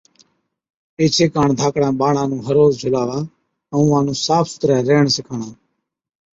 [0.99, 3.19] ايڇي ڪاڻ ڌاڪڙان ٻاڙان نُون هر روز جھُلاوا
[3.71, 5.49] ائُون اُونهان نُون صاف سُٿرَي ريهڻ سِکاڻا